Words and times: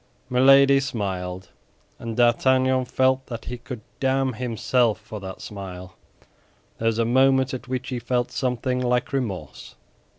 Milady 0.31 0.79
smiled, 0.79 1.49
and 1.99 2.17
D'Artagnan 2.17 2.85
felt 2.85 3.27
that 3.27 3.45
he 3.45 3.59
could 3.59 3.81
damn 3.99 4.33
himself 4.33 4.99
for 4.99 5.19
that 5.19 5.41
smile. 5.43 5.95
There 6.79 6.87
was 6.87 6.97
a 6.97 7.05
moment 7.05 7.53
at 7.53 7.67
which 7.67 7.89
he 7.89 7.99
felt 7.99 8.31
something 8.31 8.79
like 8.79 9.13
remorse. 9.13 9.75